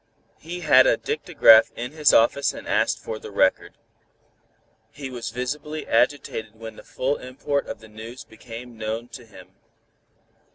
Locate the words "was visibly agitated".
5.11-6.55